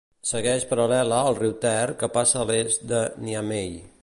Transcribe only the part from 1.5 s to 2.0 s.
Ter